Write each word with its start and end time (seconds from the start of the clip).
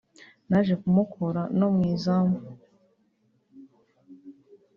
Naje 0.49 0.73
kumukura 0.81 1.41
no 1.57 1.67
mu 1.73 1.81
izamu 1.93 2.37